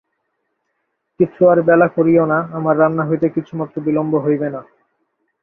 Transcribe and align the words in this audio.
কিন্তু 1.19 1.41
আর 1.47 1.57
বেলা 1.61 1.87
করিয়ো 1.87 2.23
না, 2.25 2.39
আমার 2.53 2.75
রান্না 2.77 3.03
হইতে 3.09 3.27
কিছুমাত্র 3.29 3.75
বিলম্ব 3.81 4.13
হইবে 4.25 4.47
না। 4.49 4.61